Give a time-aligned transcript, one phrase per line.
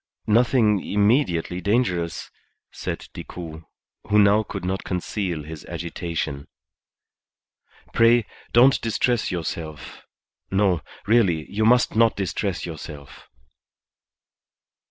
[0.25, 2.31] "Nothing immediately dangerous,"
[2.71, 3.65] said Decoud,
[4.07, 6.47] who now could not conceal his agitation.
[7.93, 10.01] "Pray don't distress yourself.
[10.49, 13.27] No, really, you must not distress yourself."